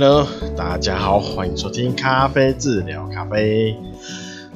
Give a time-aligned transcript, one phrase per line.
[0.00, 3.76] Hello，大家好，欢迎收听咖啡治疗咖啡，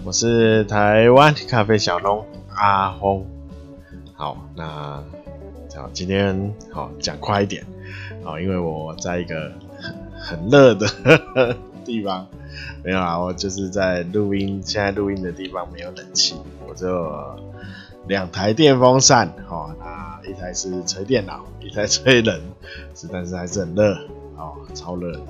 [0.04, 2.24] 我是台湾咖啡小农
[2.54, 3.26] 阿峰。
[4.14, 5.02] 好，那
[5.74, 7.66] 好，今天好讲快一点，
[8.22, 9.50] 好，因为我在一个
[9.80, 10.86] 很很热的
[11.84, 12.28] 地方，
[12.84, 16.36] 没有啊，我就是在录音，现在录音的地方没有冷气，
[16.68, 17.12] 我就
[18.06, 22.40] 两台电风扇，好，那一台是吹电脑，一台吹人，
[22.94, 23.98] 是，但是还是很热。
[24.36, 25.20] 哦，超热的，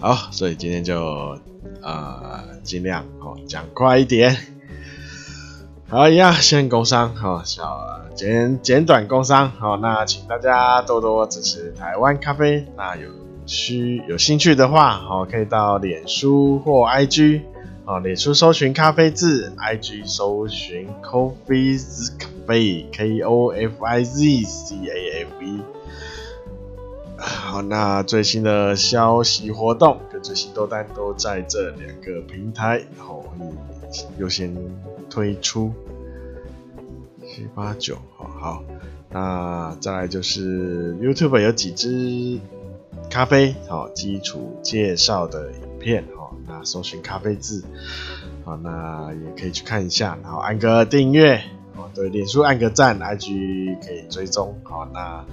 [0.00, 1.38] 好，所以今天就
[1.82, 4.36] 呃尽量哦讲快一点。
[5.88, 12.64] 好，一样先工商，哦、小简简短工商，哦，那请大家多多支持台湾咖啡。
[12.76, 13.08] 那有
[13.44, 17.40] 需有兴趣的话，哦，可以到脸书或 IG，
[17.90, 25.60] 哦，脸书搜寻咖啡字，IG 搜寻 Coffeez Cafe，K O F I Z C A F E。
[27.16, 33.24] 好，那最新的消息活动跟最新豆单都在这两个平台，好，
[34.18, 34.54] 优先
[35.10, 35.72] 推出
[37.26, 38.64] 七八九，好好，
[39.10, 42.38] 那再来就是 YouTube 有几支
[43.10, 47.64] 咖啡好基础介绍的影片，好，那搜寻咖啡字，
[48.44, 51.42] 好，那也可以去看一下，然后按个订阅
[51.76, 51.90] 哦。
[51.94, 54.58] 对，脸书按个赞，IG 可以追踪。
[54.64, 55.24] 好，那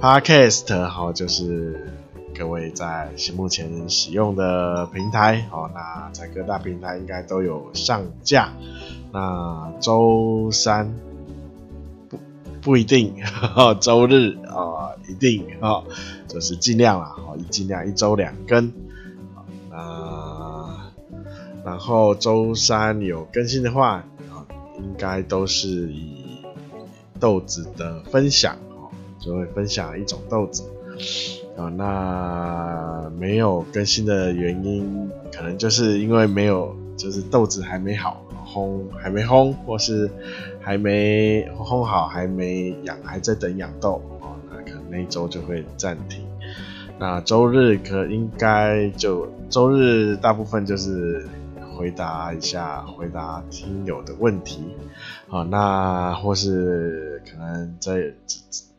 [0.00, 1.92] Podcast 好，就是
[2.34, 8.52] 各位在目前使用的平台，好，那在各大平台应该都有上架。
[9.12, 10.94] 那周三
[12.08, 12.18] 不
[12.62, 13.14] 不一定，
[13.80, 15.82] 周日啊一定啊，
[16.26, 18.72] 就是尽量啦，好，尽量一周两更。
[19.70, 20.31] 那
[21.64, 24.04] 然后周三有更新的话。
[24.30, 24.46] 啊
[24.78, 26.42] 应该都是以
[27.20, 30.64] 豆子的分享哦，就会分享一种豆子
[31.56, 31.68] 啊。
[31.68, 40.10] 那没有更新的原因，可能就是因为没有，就是豆子还没好烘，还没烘，或是
[40.58, 44.34] 还没烘好，还没养，还在等养豆哦。
[44.50, 46.24] 那可能那一周就会暂停。
[46.98, 51.24] 那周日可应该就周日大部分就是。
[51.76, 54.76] 回答一下，回答听友的问题，
[55.28, 58.14] 好，那或是可能这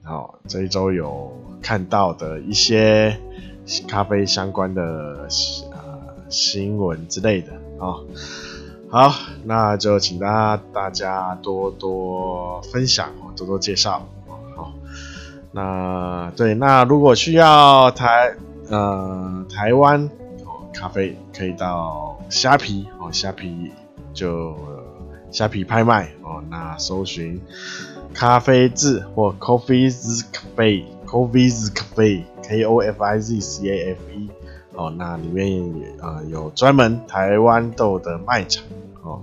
[0.04, 1.32] 好这一周有
[1.62, 3.18] 看到的一些
[3.88, 5.28] 咖啡相关的
[5.72, 6.00] 呃
[6.30, 8.00] 新闻之类的，啊，
[8.90, 14.08] 好，那就请大家大家多多分享，多多介绍，
[14.56, 14.72] 好，
[15.52, 18.36] 那对，那如果需要台
[18.70, 20.10] 呃台湾。
[20.74, 23.72] 咖啡可以到虾皮哦，虾皮
[24.14, 24.58] 就
[25.32, 27.42] 虾皮拍卖哦，那搜寻
[28.14, 34.30] 咖啡字或 Coffeez Cafe，Coffeez Cafe，K O F I Z C A F E
[34.74, 35.64] 哦，那里面
[36.02, 38.64] 啊、呃、有专门台湾豆的卖场
[39.04, 39.22] 哦，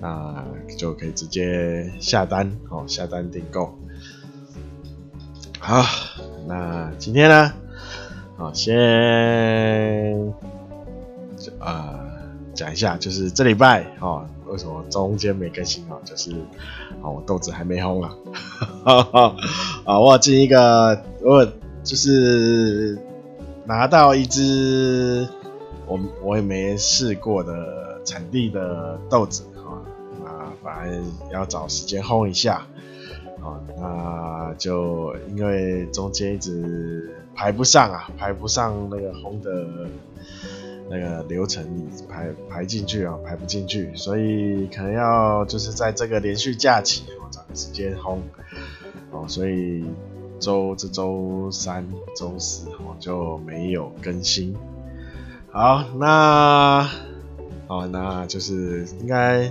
[0.00, 0.44] 那
[0.76, 3.78] 就可以直接下单哦，下单订购。
[5.58, 5.84] 好，
[6.46, 7.52] 那今天呢，
[8.36, 10.51] 好先。
[11.64, 11.98] 呃，
[12.54, 16.00] 讲一下，就是这礼拜哦，为什么中间没更新哦？
[16.04, 16.32] 就是
[17.00, 18.12] 哦，我豆子还没烘啊，
[19.84, 21.46] 啊， 我进一个，我
[21.84, 22.98] 就是
[23.64, 25.26] 拿到一只
[25.86, 29.86] 我我也没试过的产地的豆子啊，
[30.24, 31.00] 那反正
[31.30, 32.66] 要找时间烘一下
[33.40, 39.64] 啊，那就因为中间一直排不上啊，排不上那个烘的。
[40.90, 48.18] 那个流程你排排进去啊，排不进去，所以可能要就是在这个连续假期哦，找个时间烘
[49.10, 49.84] 哦，所以
[50.38, 54.54] 周这周三、周四哦就没有更新。
[55.50, 56.88] 好，那
[57.68, 59.50] 哦，那就是应该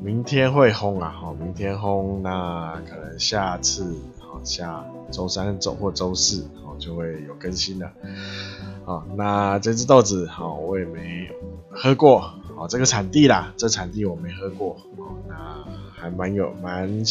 [0.00, 7.92] 明天会烘啊，好，明天烘，那可能下次好下周三、周或周四哦就会有更新了。
[8.88, 11.28] 哦，那这只豆子好，我也没
[11.68, 12.32] 喝过。
[12.56, 14.78] 哦，这个产地啦，这产地我没喝过。
[14.96, 15.34] 哦，那
[15.92, 17.04] 还蛮有蛮，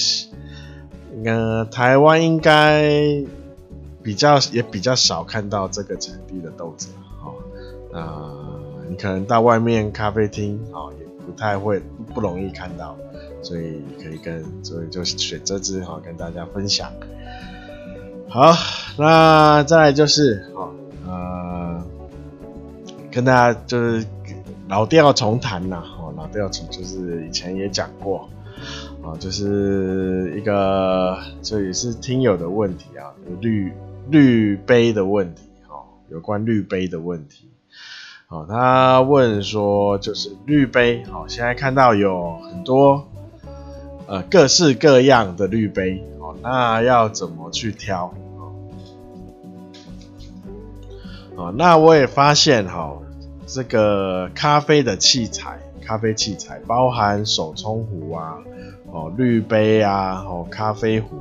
[1.24, 3.24] 呃，台湾应该
[4.02, 6.88] 比较也比较少看到这个产地的豆子。
[7.24, 7.36] 哦，
[7.94, 11.80] 那你可能到外面咖啡厅，哦，也不太会
[12.12, 12.98] 不容易看到，
[13.44, 16.92] 所以可以跟，所以就选这只哈跟大家分享。
[18.28, 18.52] 好，
[18.98, 20.72] 那再来就是，哦，
[21.08, 21.84] 呃。
[23.10, 24.06] 跟大家就是
[24.68, 28.30] 老调重弹呐，哦，老调重就是以前也讲过，
[29.02, 33.10] 哦，就是一个这也是听友的问题啊，
[33.40, 33.72] 绿
[34.12, 37.50] 绿杯的问题，哦，有关绿杯的问题，
[38.28, 43.08] 哦，他问说，就是绿杯，哦，现在看到有很多，
[44.06, 48.14] 呃，各式各样的绿杯，哦，那要怎么去挑？
[51.38, 52.98] 哦，那我也发现，哈，
[53.46, 58.40] 这个咖啡的器材，咖啡器材包含手冲壶啊，
[58.92, 61.16] 哦，滤杯啊，哦，咖啡壶，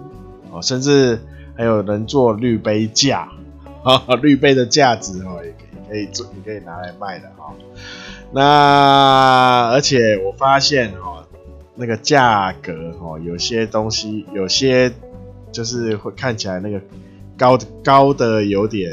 [0.51, 1.21] 哦，甚至。
[1.59, 3.31] 还有人做滤杯架，
[3.83, 7.55] 哈哈，滤杯的架子哦，也可以可以做，也可以拿来卖的哈。
[8.31, 11.27] 那而且我发现哈，
[11.75, 14.93] 那个价格哈，有些东西有些
[15.51, 16.79] 就是会看起来那个
[17.39, 18.93] 高高的有点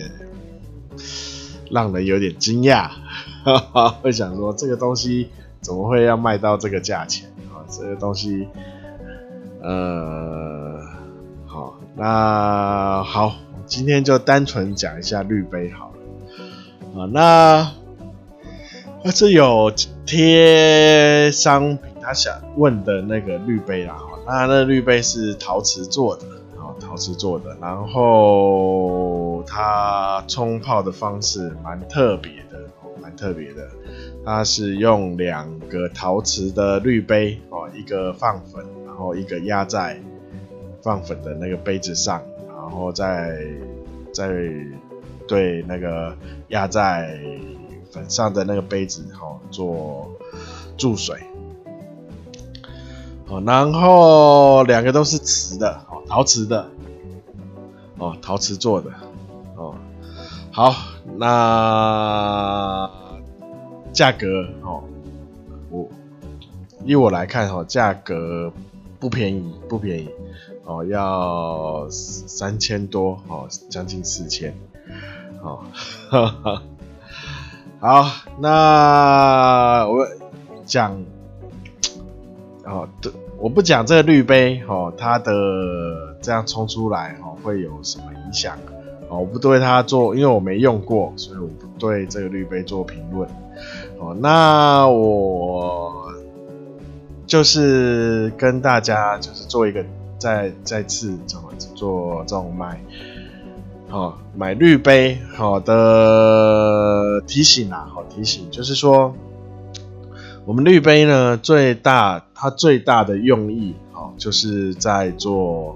[1.72, 2.90] 让人有点惊讶，
[4.01, 5.30] 会想说这个东西
[5.62, 7.66] 怎么会要卖到这个价钱啊？
[7.69, 8.48] 这个东西，
[9.62, 10.81] 呃。
[11.45, 13.36] 好那好，
[13.68, 17.00] 今天就单纯讲一下滤杯好了。
[17.00, 17.72] 啊，那
[19.04, 19.72] 那这有
[20.04, 23.98] 贴商品，他想问的那个滤杯啦。
[24.25, 26.24] 那那滤杯是陶瓷做的，
[26.57, 27.56] 啊，陶瓷做的。
[27.62, 32.60] 然后它冲泡的方式蛮特别的，
[33.01, 33.69] 蛮特别的。
[34.25, 40.01] 它是用两个陶瓷的滤杯，哦，一个放粉，然后一个压在。
[40.81, 43.40] 放粉的那个杯子上，然后再
[44.12, 44.28] 再
[45.25, 46.13] 对那个
[46.50, 47.18] 压在
[47.89, 50.12] 粉上的那个杯子，哦做
[50.75, 51.16] 注水，
[53.25, 56.69] 好，然后两个都是瓷的，哦，陶瓷的，
[57.98, 58.92] 哦，陶瓷做的，
[60.56, 60.76] 好，
[61.18, 62.88] 那
[63.92, 64.84] 价格哦，
[65.72, 65.90] 我
[66.86, 68.54] 以我来看哈，价格
[69.00, 70.10] 不便宜，不便宜。
[70.64, 74.54] 哦，要三千多哦，将近四千，
[75.42, 75.64] 哦，
[77.80, 78.06] 好，
[78.40, 80.08] 那我
[80.68, 81.04] 讲，
[82.64, 88.56] 哦，对，我不讲这个滤杯哦，它的这样冲出来哦会有什么影响？
[89.18, 93.30] 我不对它做，因为我没用过，所以我不对这个滤杯做评论。
[94.00, 96.12] 哦，那我
[97.25, 99.83] 就是跟大家就是做一个。
[100.19, 102.80] 再再次怎么做这种买，
[103.89, 109.13] 好买滤杯好的提醒啊，好提醒就是说，
[110.45, 115.75] 我们滤杯呢最大它最大的用意哦，就是在做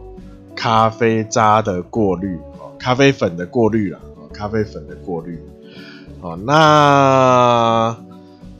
[0.55, 2.39] 咖啡渣的过滤，
[2.79, 3.99] 咖啡粉的过滤啦，
[4.33, 5.39] 咖啡粉的过滤，
[6.21, 7.97] 哦那。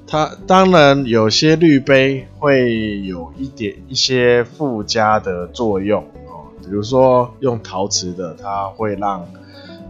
[0.10, 9.28] 它当然有些滤杯会有一点一些附加的作用哦，比如说用陶瓷的，它会让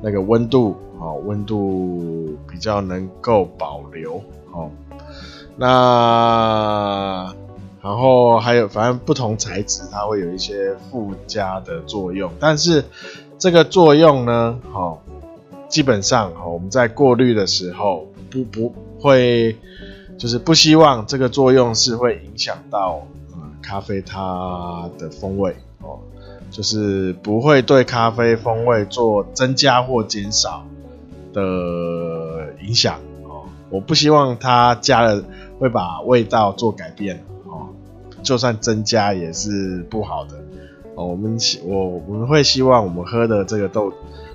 [0.02, 4.72] 那个温度哦，温度比较能够保留哦。
[5.56, 7.32] 那
[7.84, 12.84] 然后还有，反正不同材质它会有一些附加的作用，但是
[13.38, 15.00] 这个作用呢，哦，
[15.70, 19.56] 基本上哦，我们在过滤的时候不不会。
[20.18, 26.00] 就是不希望这个作用是会影响到呃咖啡它的风味哦，
[26.50, 30.66] 就是不会对咖啡风味做增加或减少
[31.34, 31.42] 的
[32.64, 33.46] 影响哦。
[33.70, 35.24] 我不希望它加了
[35.60, 37.70] 会把味道做改变哦，
[38.24, 40.32] 就算增加也是不好的
[40.98, 41.06] 哦。
[41.06, 43.94] 我们希我我们会希望我们喝的这个豆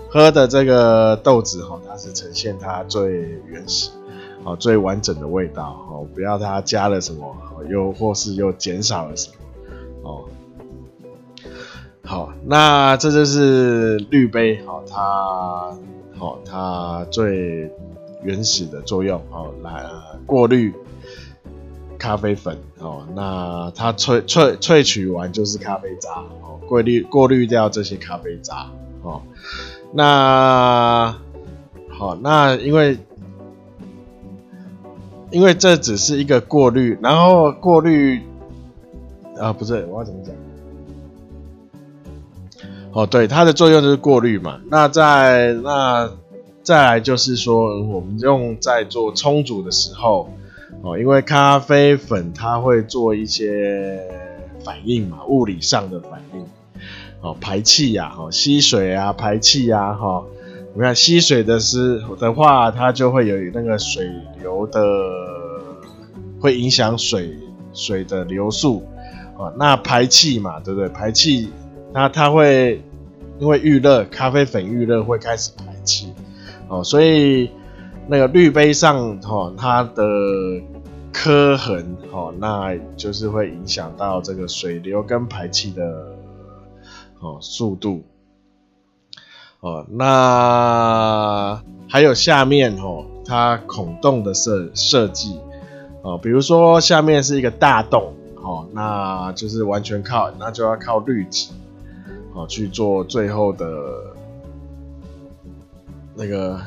[0.09, 3.13] 喝的这个豆子哈，它是呈现它最
[3.47, 3.91] 原始。
[4.45, 7.33] 好，最完整的味道哦，不要它加了什么，
[7.71, 9.37] 又或是又减少了什么
[10.03, 10.25] 哦。
[12.03, 15.73] 好，那这就是滤杯，好，它
[16.19, 17.71] 好，它最
[18.25, 19.89] 原始的作用，好，来
[20.27, 20.75] 过滤
[22.03, 26.11] 咖啡粉，哦，那它萃萃萃取完就是咖啡渣，
[26.43, 28.67] 哦，过滤过滤掉这些咖啡渣，
[29.03, 29.23] 哦，
[29.93, 31.17] 那
[31.97, 32.99] 好，那因为。
[35.31, 38.21] 因为这只是一个过滤，然后过滤
[39.41, 40.35] 啊，不是，我要怎么讲？
[42.93, 44.61] 哦，对，它的作用就是过滤嘛。
[44.71, 46.13] 那在那
[46.63, 50.29] 再来就是说，我们用在做冲煮的时候，
[50.83, 54.01] 哦，因为咖啡粉它会做一些
[54.65, 56.45] 反应嘛，物理上的反应，
[57.21, 60.25] 哦，排气呀，哦，吸水啊，排气呀，哈。
[60.75, 64.11] 你看吸水的是的话，它就会有那个水
[64.41, 64.81] 流的，
[66.41, 67.37] 会影响水
[67.75, 68.83] 水的流速
[69.37, 69.53] 哦。
[69.59, 70.89] 那排气嘛，对不对？
[70.89, 71.51] 排气
[71.93, 72.83] 它它会，
[73.39, 76.15] 因因为遇热，咖啡粉遇热会开始排气，
[76.69, 77.51] 哦，所以
[78.09, 80.61] 那个滤杯上，哦，它的
[81.13, 86.17] 刻痕，哦，那就是会影响到这个水流跟排气的，
[87.21, 88.03] 哦，速度，
[89.61, 95.39] 哦，那还有下面，哦，它孔洞的设设计，
[96.03, 101.53] 哦，比如说下面是一个大洞，哦，那就是完全靠，那就要靠滤纸。
[102.35, 103.67] 哦，去做最后的
[106.15, 106.59] 那个，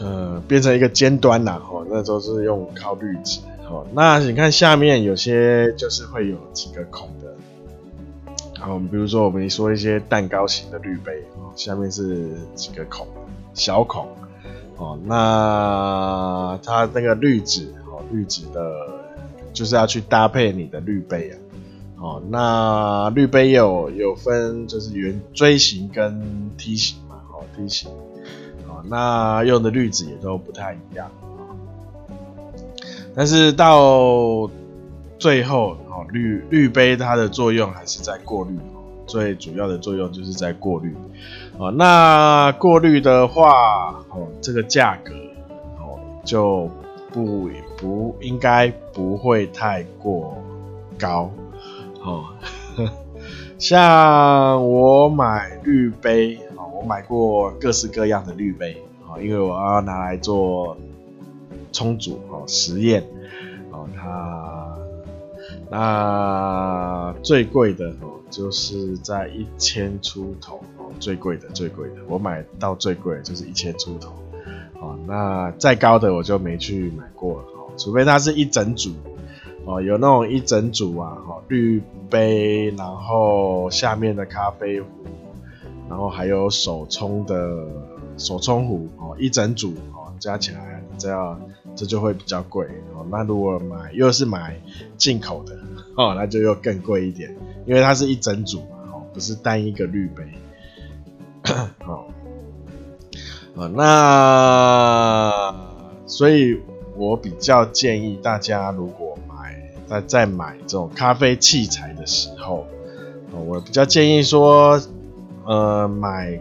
[0.00, 1.62] 呃，变成一个尖端啦。
[1.70, 3.40] 哦，那都是用靠滤纸。
[3.68, 7.32] 哦，那你看下面有些就是会有几个孔的。
[8.58, 13.06] 好，比如说我们说一些蛋糕型的滤杯，哦，下面是几个孔，
[13.54, 14.06] 小孔。
[14.76, 18.72] 哦，那它那个滤纸，哦，滤纸的，
[19.52, 21.38] 就是要去搭配你的滤杯啊。
[21.98, 27.90] 哦，那滤杯有有分，就是圆锥形跟梯形嘛，哦，梯形，
[28.88, 31.10] 那用的滤纸也都不太一样，
[33.14, 34.48] 但是到
[35.18, 38.58] 最后，哦，滤滤杯它的作用还是在过滤，
[39.06, 40.94] 最主要的作用就是在过滤，
[41.58, 45.12] 哦，那过滤的话，哦，这个价格，
[45.78, 46.70] 哦，就
[47.12, 50.36] 不不应该不会太过
[50.98, 51.30] 高。
[52.02, 52.24] 哦，
[53.58, 56.38] 像我买滤杯，
[56.80, 58.74] 我买过各式各样的滤杯，
[59.06, 60.74] 哦，因为我要拿来做
[61.72, 63.04] 冲煮，哦，实验，
[63.70, 64.78] 哦，它
[65.70, 74.14] 那最贵的，哦，就是在一千出头，哦，最贵的，最贵的，我买到最贵的就是一千出头，
[74.80, 78.90] 哦，那再高的我就没去买过了，哦，除非它是一整组。
[79.66, 84.88] 哦，有那种一整组啊，哈，滤杯，然后下面的咖啡壶，
[85.90, 87.66] 然后还有手冲的
[88.16, 91.38] 手冲壶，哦，一整组，哦，加起来这样，
[91.74, 94.56] 这就会比较贵，哦，那如果买又是买
[94.96, 95.58] 进口的，
[95.96, 100.22] 哦，那就又更贵一点，因为它是一整组嘛，哦，不是单一个滤杯，
[101.84, 102.06] 好，
[103.60, 105.54] 啊，那
[106.06, 106.60] 所以
[106.96, 109.18] 我比较建议大家如果。
[109.90, 112.64] 在在买这种咖啡器材的时候，
[113.44, 114.80] 我比较建议说，
[115.50, 116.38] 呃，买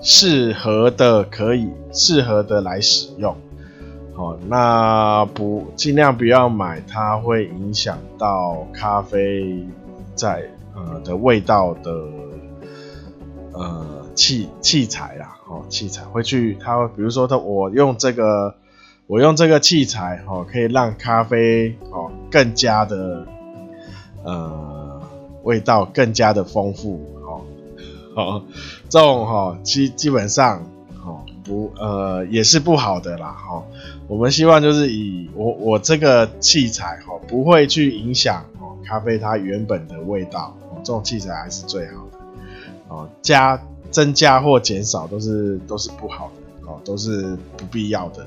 [0.00, 3.34] 适合的可以适合的来使用，
[4.14, 9.66] 好，那不尽量不要买它会影响到咖啡
[10.14, 11.90] 在呃的味道的
[13.54, 18.54] 呃器器材啦，哦，器材会去它比如说它我用这个。
[19.10, 23.26] 我用这个器材哦，可以让咖啡哦更加的
[24.22, 25.00] 呃
[25.44, 27.17] 味道更加的丰富
[28.18, 28.42] 哦，
[28.88, 30.60] 这种哈基基本上
[31.04, 33.62] 哦不呃也是不好的啦哈。
[34.08, 42.18] 我们希望就是以我我这个器材哈不会去影响哦咖啡它原本的味道哦，这种器材还是最好的
[42.88, 48.26] 哦，加增加或减少都是都是不好的哦，都是不必要的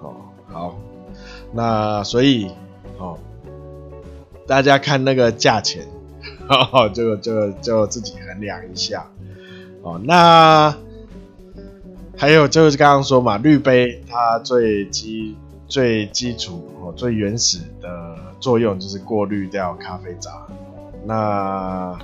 [0.00, 0.14] 哦。
[0.50, 0.78] 好，
[1.52, 2.50] 那所以
[2.98, 3.18] 哦，
[4.46, 5.86] 大家看那个价钱，
[6.48, 9.06] 哦，就就就自己衡量一下
[9.82, 10.00] 哦。
[10.04, 10.74] 那
[12.16, 15.36] 还有就是刚刚说嘛，滤杯它最基
[15.68, 20.30] 最基础哦最原始的作用就是过滤掉咖啡渣。
[21.04, 21.98] 那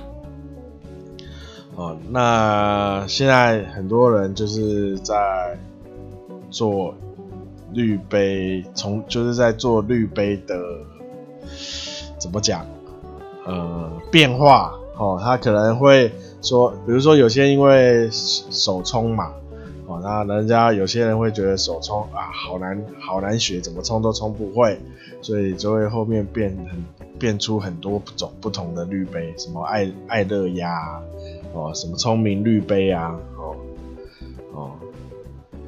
[1.75, 5.57] 哦，那现在很多人就是在
[6.49, 6.93] 做。
[7.75, 10.55] 滤杯从就是在做滤杯的
[12.19, 12.63] 怎么讲？
[13.45, 19.31] 呃，变化哦，他可能会说，比如说有些因为手冲嘛，
[19.87, 24.79] 哦，那人家有些人会觉得手冲啊好难好难学，怎么冲都冲不会，
[25.21, 26.83] 所以就会后面变很
[27.19, 31.01] 变出很多种不同的滤杯，什么爱爱乐压
[31.53, 33.55] 哦，什么聪明滤杯啊，哦
[34.53, 34.71] 哦，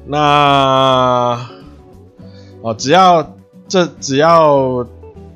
[0.06, 1.48] 那。
[2.62, 3.34] 哦，只要
[3.68, 4.84] 这只要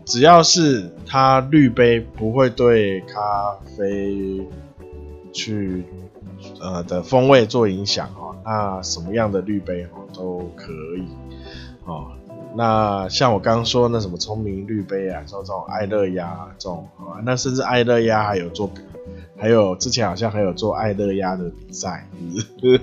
[0.05, 4.47] 只要是它滤杯不会对咖啡
[5.33, 5.85] 去
[6.61, 11.09] 呃的风味做影响哦，那什么样的滤杯哦都可以
[11.85, 12.13] 哦。
[12.55, 18.71] 那像我刚刚说那什么聪明滤杯啊，像这种爱乐压这种啊，那甚至爱乐压还有做，
[19.37, 22.81] 还有之前好像还有做爱乐压的比赛，是不是？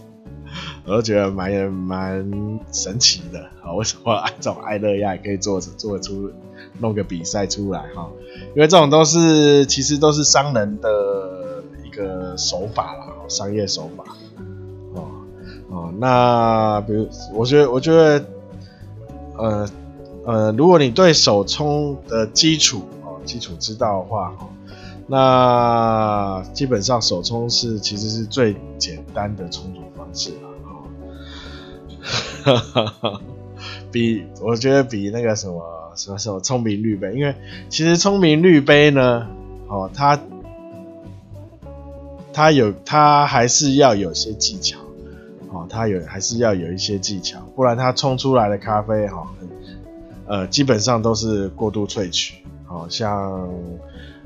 [0.88, 3.74] 我都觉得蛮蛮神奇的啊！
[3.74, 6.30] 为什么这种爱乐亚也可以做做出
[6.78, 8.08] 弄个比赛出来哈？
[8.56, 14.04] 因为这种都是其实都是商人的一个手法啦，商业手法
[14.94, 15.04] 哦
[15.68, 15.92] 哦。
[15.98, 18.24] 那比如我觉得我觉得
[19.36, 19.68] 呃
[20.24, 24.48] 呃，如果你对手冲的基础哦基础知道的话哈，
[25.06, 30.32] 那基本上手冲是其实是最简单的冲煮方式。
[32.44, 33.20] 哈哈哈，
[33.92, 37.34] 比我觉得比那个什么什么什么聪明滤杯，因为
[37.68, 39.26] 其实聪明滤杯呢，
[39.66, 40.18] 哦，它
[42.32, 44.78] 它有它还是要有些技巧，
[45.50, 49.28] 哦，它有还是要有一些技巧，不然它冲出来的咖啡哈，
[50.26, 53.48] 呃，基本上都是过度萃取，好像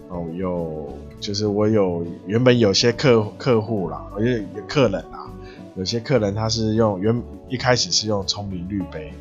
[0.08, 5.28] 哦有就是我有原本有些客客户啦，有有客人啦。
[5.74, 9.12] 有些客人他是用原一开始是用聪明滤杯，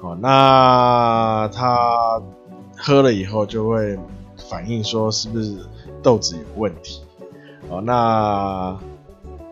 [0.00, 2.22] 哦，那他
[2.76, 3.98] 喝了以后就会
[4.48, 5.58] 反映说是不是
[6.02, 7.02] 豆子有问题，
[7.68, 8.78] 哦，那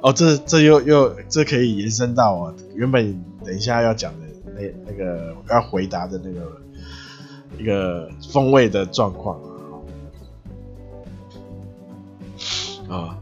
[0.00, 6.60] 哦这这又又这可以延伸到我原本等一下要讲的那那个要回答的那个
[7.58, 9.38] 一个风味的状况
[12.88, 13.18] 啊，啊。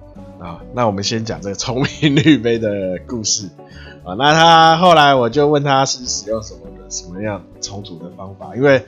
[0.46, 3.48] 啊，那我们先讲这个聪明绿杯的故事
[4.04, 4.14] 啊。
[4.14, 8.80] 那他后来我就问他是使用什么的什么样冲煮的方法，因为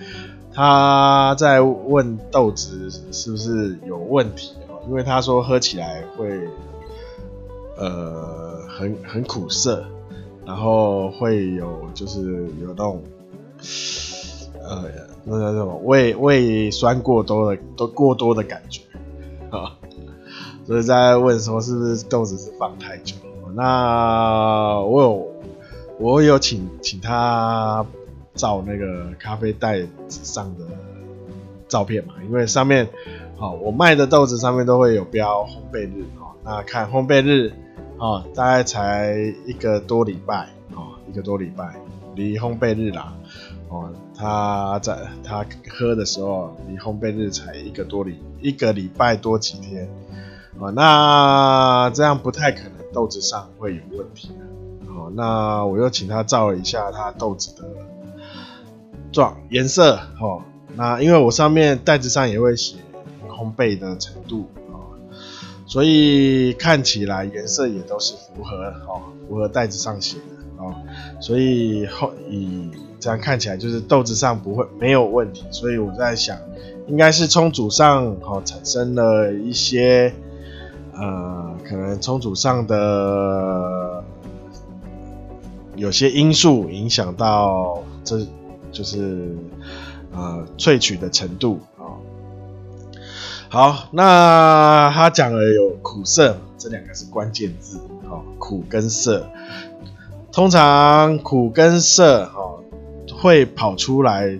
[0.55, 6.49] 他在问豆子是不是有问题啊，因为他说喝起来会
[7.77, 9.85] 呃很很苦涩，
[10.47, 13.03] 然后会有就是有那种
[14.63, 14.85] 呃
[15.25, 18.83] 那叫什么胃胃酸过多的都过多的感觉
[19.51, 19.75] 啊。
[20.69, 23.17] 所以在问说是不是豆子是放太久？
[23.55, 25.33] 那我有
[25.99, 27.87] 我有请请他
[28.35, 30.67] 照那个咖啡袋子上的
[31.69, 32.87] 照片嘛，因为上面
[33.39, 36.37] 好我卖的豆子上面都会有标烘焙日哦。
[36.45, 37.51] 那看烘焙日
[37.97, 39.17] 哦，大概才
[39.47, 41.77] 一个多礼拜哦，一个多礼拜
[42.15, 43.15] 离烘焙日啦
[43.71, 43.91] 哦。
[44.15, 49.89] 他在他喝的时候离烘焙日才一个多礼一个礼拜多几天。
[50.61, 54.93] 哦，那这样不太可能豆子上会有问题的。
[54.93, 57.63] 好，那我又请他照了一下他豆子的
[59.13, 60.01] 状颜色。
[60.21, 60.43] 哦，
[60.75, 62.75] 那因为我上面袋子上也会写
[63.29, 64.99] 烘焙的程度啊，
[65.65, 68.57] 所以看起来颜色也都是符合
[68.89, 70.75] 哦，符合袋子上写的哦，
[71.21, 72.69] 所以后以
[72.99, 75.45] 这样看起来就是豆子上不会没有问题。
[75.53, 76.37] 所以我在想，
[76.89, 80.13] 应该是冲煮上哦产生了一些。
[81.01, 84.03] 呃，可能冲煮上的
[85.77, 88.27] 有些因素影响到这，
[88.73, 89.37] 就是
[90.13, 91.97] 呃萃取的程度啊、哦。
[93.49, 97.79] 好，那他讲了有苦涩，这两个是关键字、
[98.11, 99.25] 哦，苦跟涩。
[100.33, 102.63] 通常苦跟涩、哦、
[103.13, 104.39] 会跑出来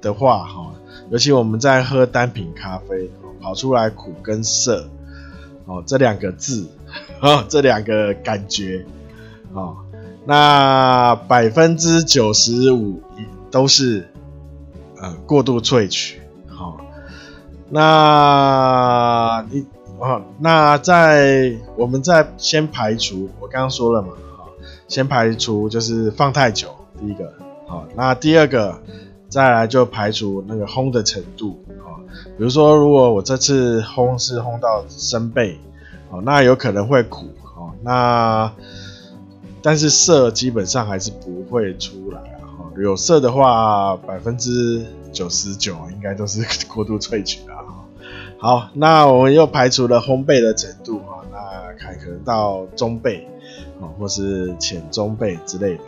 [0.00, 0.66] 的话哈、哦，
[1.10, 3.08] 尤其我们在喝单品咖啡，
[3.40, 4.88] 跑出来苦跟涩。
[5.66, 6.68] 哦，这两个字，
[7.20, 8.84] 哦，这两个感觉，
[9.54, 9.76] 哦，
[10.26, 13.00] 那百分之九十五
[13.50, 14.06] 都是
[15.00, 16.76] 呃过度萃取，好、哦，
[17.70, 19.66] 那你
[19.98, 24.48] 哦，那在我们再先排除，我刚刚说了嘛，好、哦，
[24.86, 26.68] 先排除就是放太久，
[27.00, 27.32] 第一个，
[27.66, 28.82] 好、哦，那第二个
[29.30, 31.63] 再来就排除那个烘的程度。
[32.36, 35.56] 比如说，如果我这次烘是烘到生焙，
[36.10, 38.52] 哦，那有可能会苦，哦，那
[39.62, 47.62] 但是涩基本上还是不会出来啊，有涩的话，百分之九十九应该都是过度萃取啊。
[48.38, 53.22] 好，那我们又排除了烘焙的程度，哈，那看可能到中焙，
[53.80, 55.82] 哦，或是浅中焙之类的。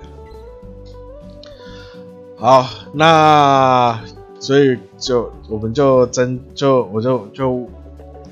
[2.37, 3.99] 好，那。
[4.39, 7.69] 所以就我们就真就我就就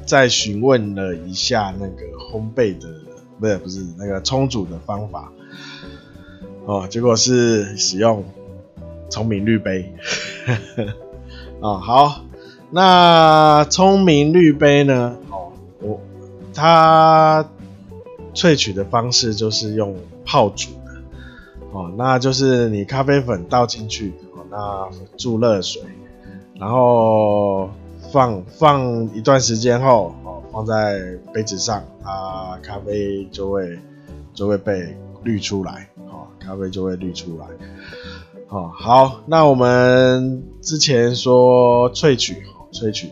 [0.05, 2.89] 再询问了一下那个烘焙的，
[3.41, 5.33] 不是不是那个冲煮的方法。
[6.67, 8.25] 哦，结果是使用
[9.11, 9.93] 聪明滤杯。
[11.61, 12.25] 哦，好，
[12.71, 15.17] 那聪明滤杯呢？
[15.31, 16.01] 哦，我
[16.53, 17.49] 它
[18.35, 20.93] 萃取的方式就是用泡煮的。
[21.73, 24.13] 哦，那就是你咖啡粉倒进去，
[24.55, 25.83] 那注热水。
[26.57, 27.69] 然后
[28.13, 33.77] 放放一段时间后，哦，放在杯子上，它咖啡就会
[34.33, 37.47] 就会被滤出来，哦，咖啡就会滤出来。
[38.51, 43.11] 哦，好，那我们之前说萃取，萃取，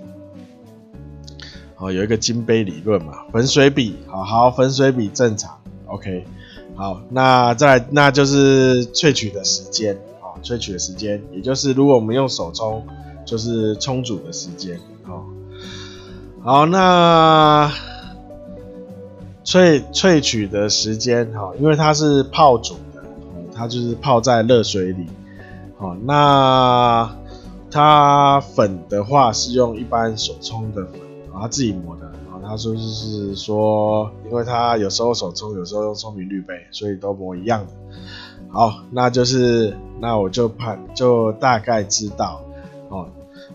[1.79, 6.25] 哦，有一个金杯理论嘛，粉水比，好好，粉水比正常，OK，
[6.77, 9.99] 好，那再，那就是萃取的时间，
[10.43, 12.87] 萃取的时间，也就是如果我们用手冲，
[13.25, 15.25] 就是冲煮的时间，哦，
[16.43, 17.73] 好，那
[19.45, 23.03] 萃萃取的时间，哈，因为它是泡煮的，
[23.55, 25.07] 它就是泡在热水里。
[25.79, 27.13] 哦，那
[27.71, 32.03] 它粉的话是用一般手冲的粉，然后他自己磨的。
[32.31, 37.73] 然后他说就是说，因为他有时候手冲，有时候用聪明滤杯，所以都磨一样的。
[38.53, 42.41] 好，那就是那我就判就大概知道
[42.89, 43.09] 哦，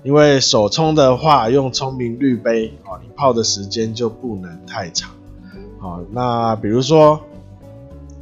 [0.04, 5.12] 因为手冲的话用聪明滤杯哦，你泡的时间就不能太长。
[5.80, 7.22] 好，那比如说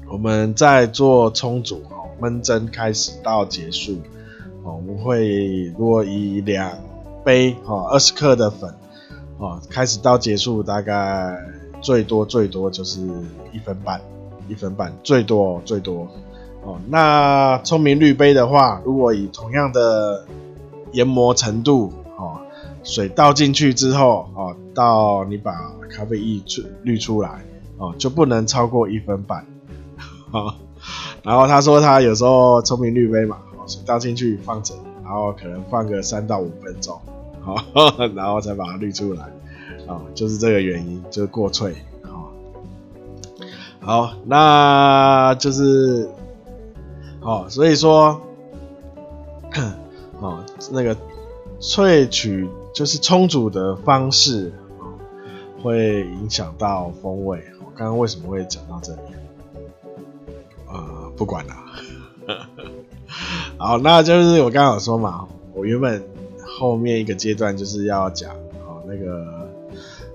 [0.10, 1.82] 我们在做冲煮。
[2.18, 3.98] 闷蒸开始到结束，
[4.64, 6.72] 哦，我们会如果以两
[7.26, 8.74] 杯哦二十克的粉
[9.38, 11.38] 哦开始到结束，大概
[11.82, 13.02] 最多最多就是
[13.52, 14.00] 一分半，
[14.48, 16.08] 一分半最多最多
[16.66, 16.78] 哦。
[16.90, 20.26] 那聪明滤杯的话，如果以同样的
[20.92, 22.40] 研磨程度哦，
[22.84, 25.54] 水倒进去之后哦，到你把
[25.90, 27.46] 咖啡液出滤出来
[27.78, 29.46] 哦，就不能超过一分半，
[30.32, 30.54] 哦
[31.24, 37.00] 然后他说他有时候聪明滤杯嘛，哦水倒进去放着，然后可能放个三到五分钟，
[37.42, 37.56] 好，
[38.16, 39.24] 然后才把它滤出来，
[39.88, 41.74] 啊，就是这个原因，就是过萃，
[42.04, 42.32] 好，
[43.82, 46.08] 好，那就是，
[47.26, 48.22] 哦，所以说，
[50.22, 50.96] 哦，那个
[51.60, 54.54] 萃取就是冲煮的方式，
[55.64, 57.44] 会影响到风味。
[57.60, 59.00] 我刚刚为什么会讲到这里？
[61.18, 61.56] 不管了，
[63.58, 66.04] 好，那就是我刚刚有说嘛，我原本
[66.46, 68.32] 后面一个阶段就是要讲
[68.68, 69.48] 哦那个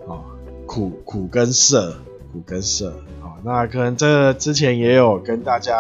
[0.07, 0.21] 哦
[0.67, 1.93] 苦苦跟涩，
[2.35, 2.93] 苦跟涩，
[3.23, 5.75] 好，那可能这之前也有跟大家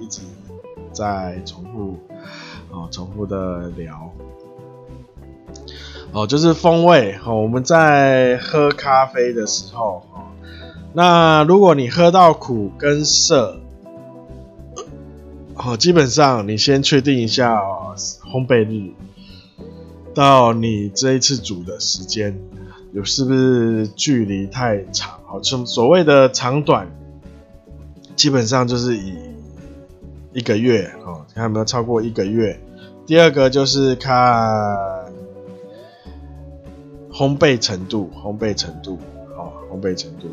[0.00, 0.22] 一直
[0.98, 1.98] 在重复
[2.70, 4.12] 哦重复的聊
[6.12, 10.26] 哦，就是风味哦，我们在喝咖啡的时候哦，
[10.92, 13.60] 那如果你喝到苦跟涩。
[15.60, 17.60] 好，基本上你先确定一下
[18.32, 18.92] 烘焙日，
[20.14, 22.38] 到你这一次煮的时间
[22.92, 25.18] 有是不是距离太长？
[25.26, 26.88] 好，就所谓的长短，
[28.14, 29.12] 基本上就是以
[30.32, 32.58] 一个月哦，看有没有超过一个月。
[33.06, 34.14] 第二个就是看
[37.10, 38.98] 烘焙程度，烘焙程度，
[39.36, 40.28] 哦，烘焙程度。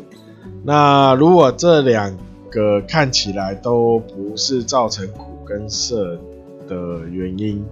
[0.62, 2.16] 那如果这两
[2.50, 6.18] 个看起来都不是造成苦跟涩
[6.68, 7.64] 的原因，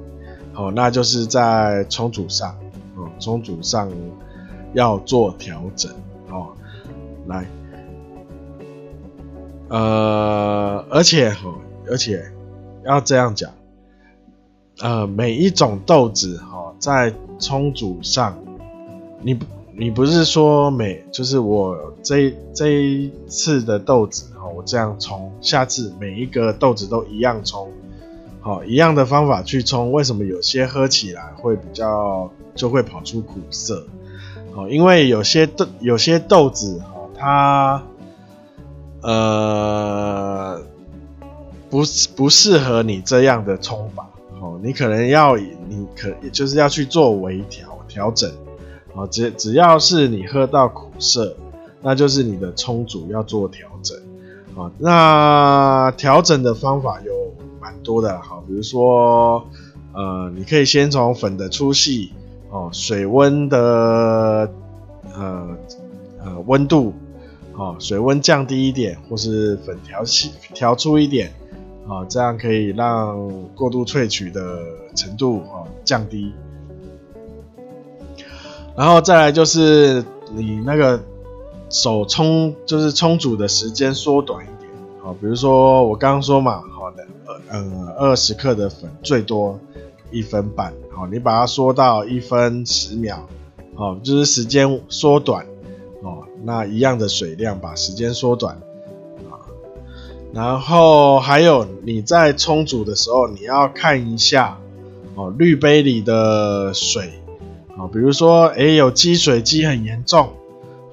[0.55, 2.57] 哦，那就是在冲煮上，
[2.97, 3.91] 哦，冲煮上
[4.73, 5.93] 要做调整，
[6.31, 6.49] 哦，
[7.27, 7.45] 来，
[9.69, 11.55] 呃，而且，哦，
[11.89, 12.25] 而且
[12.85, 13.51] 要这样讲，
[14.81, 18.39] 呃，每一种豆子，哦，在冲煮上，
[19.23, 19.45] 你不。
[19.77, 27.73] 你不是说每就是我这这一次的豆子哈，我这样冲，下次每一个豆子都一样冲，
[28.41, 33.85] 好，一样的方法去冲，为什么有些喝起来会比较就会跑出苦涩？
[34.55, 37.83] 哦，因为有些豆有些豆子哈，它
[39.03, 40.63] 呃
[41.75, 41.83] 不
[42.15, 44.09] 不适合你这样的冲法，
[44.41, 48.31] 哦，你可能要你可就是要去做微调调整。
[48.93, 51.37] 哦，只只要是你喝到苦涩，
[51.83, 53.99] 那就是你的冲煮要做调整。
[54.57, 57.13] 啊，那调整的方法有
[57.61, 59.45] 蛮多的，哈，比如说，
[59.93, 62.13] 呃，你可以先从粉的粗细，
[62.51, 64.49] 哦，水温的，
[65.13, 65.49] 呃
[66.25, 66.95] 呃温度，
[67.55, 71.33] 哦，水温降低一点，或是粉调细调粗一点，
[71.89, 74.59] 啊，这样可以让过度萃取的
[74.95, 76.33] 程度啊降低。
[78.77, 81.01] 然后再来就是你那个
[81.71, 84.71] 手冲，就是冲煮的时间缩短一点，
[85.03, 87.07] 好，比如说我刚刚说嘛，好的，
[87.49, 89.59] 呃，二十克的粉最多
[90.11, 93.29] 一分半，好，你把它缩到一分十秒，
[93.75, 95.47] 好，就是时间缩短，
[96.03, 98.59] 哦，那一样的水量把时间缩短，
[100.35, 104.59] 然后还有你在冲煮的时候，你要看一下，
[105.15, 107.21] 哦，滤杯里的水。
[107.77, 110.31] 啊，比如说，哎，有积水积很严重，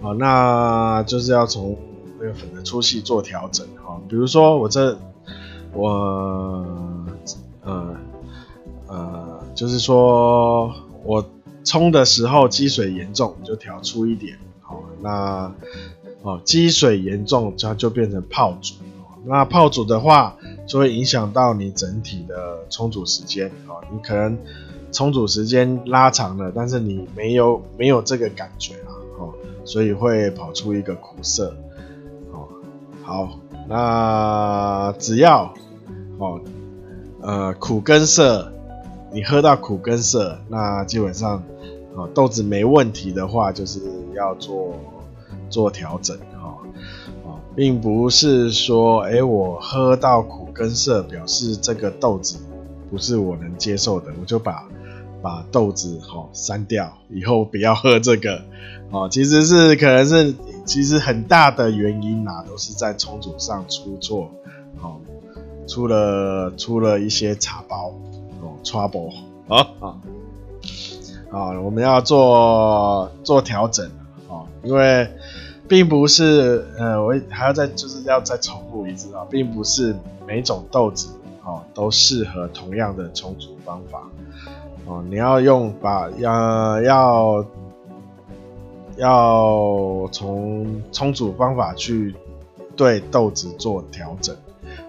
[0.01, 1.77] 好，那就是要从
[2.19, 4.97] 那个粉的粗细做调整，哈，比如说我这
[5.73, 5.89] 我
[7.63, 7.95] 呃
[8.87, 10.73] 呃，就是说
[11.03, 11.23] 我
[11.63, 14.39] 冲的时候积水严重，就调粗一点。
[14.61, 15.53] 好，那
[16.23, 18.73] 哦积水严重，它就变成泡煮。
[19.23, 23.47] 那泡煮的话，就会影响到你整体的冲煮时间。
[23.67, 24.37] 哦，你可能
[24.91, 28.89] 冲煮时间拉长了，但是你没有没有这个感觉啊。
[29.19, 31.55] 哦，所以会跑出一个苦涩。
[32.31, 32.47] 哦，
[33.03, 35.53] 好，那只要
[36.17, 36.41] 哦
[37.21, 38.51] 呃苦跟涩，
[39.13, 41.43] 你喝到苦跟涩，那基本上
[41.95, 43.79] 哦豆子没问题的话，就是
[44.15, 44.73] 要做
[45.49, 46.17] 做调整。
[47.55, 52.37] 并不是说，哎、我喝到苦跟涩，表示这个豆子
[52.89, 54.63] 不是我能接受的，我就把
[55.21, 58.41] 把豆子齁删掉，以后不要喝这个，
[58.89, 60.33] 哦，其实是可能是
[60.65, 64.31] 其实很大的原因呐、啊，都是在冲煮上出错，
[64.81, 64.95] 哦，
[65.67, 67.93] 出了出了一些茶包，
[68.41, 69.11] 哦，trouble，
[69.49, 69.97] 啊啊，
[71.31, 73.91] 啊，我们要做做调整，
[74.29, 75.09] 哦，因为。
[75.71, 79.95] 并不是，呃，我还要再就是要再重复一次啊，并不是
[80.27, 81.07] 每种豆子
[81.45, 84.03] 哦都适合同样的冲煮方法
[84.85, 87.45] 哦，你要用把要要
[88.97, 92.13] 要从冲煮方法去
[92.75, 94.35] 对豆子做调整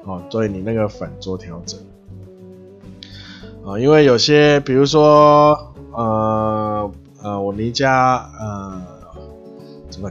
[0.04, 1.78] 哦，对你那个粉做调整
[3.64, 5.56] 啊，因为有些比如说
[5.92, 6.90] 呃
[7.22, 9.00] 呃，我离家呃。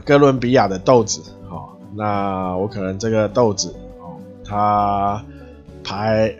[0.00, 5.22] 哥伦比亚的豆子，哦，那我可能这个豆子，哦，它
[5.84, 6.34] 排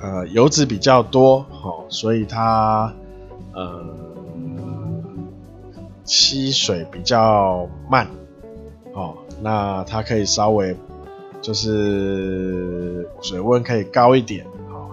[0.00, 2.92] 呃油脂比较多，哦，所以它
[3.52, 3.84] 呃
[6.04, 8.06] 吸水比较慢，
[8.92, 10.76] 哦，那它可以稍微
[11.40, 14.90] 就是水温可以高一点，哦，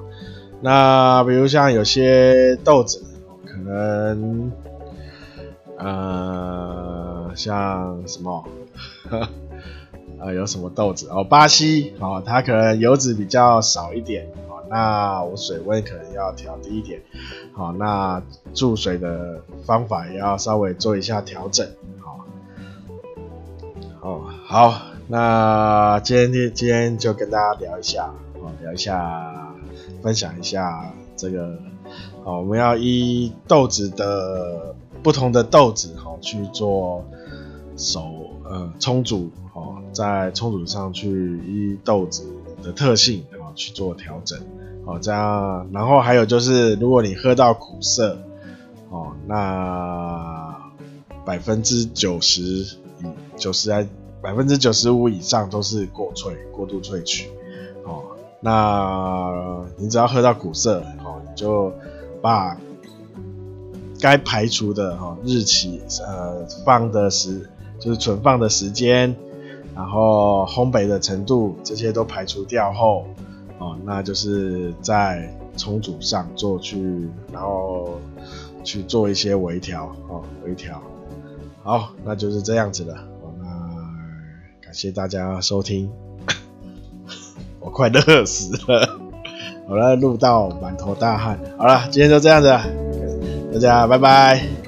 [0.62, 3.04] 那比如像有些豆子，
[3.46, 4.52] 可能
[5.78, 6.91] 呃。
[7.36, 8.46] 像什么，
[10.20, 11.08] 啊、 有什么豆子？
[11.10, 11.24] 哦？
[11.24, 11.94] 巴西。
[12.00, 14.28] 哦，它可能油脂比较少一点。
[14.50, 17.02] 哦，那我水温可能要调低一点，
[17.54, 18.22] 好，那
[18.54, 21.68] 注水的方法也要稍微做一下调整，
[22.00, 22.26] 好，
[24.02, 29.54] 哦，好，那今天今天就跟大家聊一下，哦，聊一下，
[30.02, 31.58] 分享一下这个，
[32.24, 37.04] 哦，我们要依豆子的不同的豆子，好去做。
[37.82, 42.24] 手呃充足哦，在充足上去依豆子
[42.64, 44.40] 的特性哦去做调整
[44.86, 48.18] 哦，这样然后还有就是，如果你喝到苦涩
[48.90, 50.56] 哦，那
[51.26, 53.88] 百分之九十以九十来
[54.22, 57.30] 百分之九十五以上都是过萃过度萃取
[57.84, 58.04] 哦，
[58.40, 61.74] 那你只要喝到苦涩哦，你就
[62.22, 62.58] 把
[64.00, 67.50] 该排除的哈日期呃放的时。
[67.82, 69.16] 就是存放的时间，
[69.76, 73.08] 然后烘焙的程度，这些都排除掉后，
[73.58, 78.00] 哦，那就是在重组上做去，然后
[78.64, 80.80] 去做一些微调，哦，微调。
[81.64, 82.94] 好，那就是这样子的。
[82.94, 83.46] 哦，那
[84.62, 85.92] 感谢大家收听，
[87.60, 89.00] 我快乐死了，
[89.68, 91.40] 好了，录到满头大汗。
[91.58, 92.48] 好了，今天就这样子，
[93.54, 94.61] 大家拜拜。